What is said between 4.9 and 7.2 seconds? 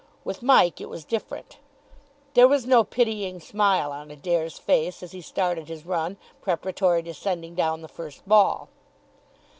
as he started his run preparatory to